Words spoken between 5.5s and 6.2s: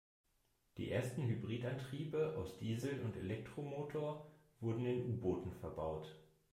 verbaut.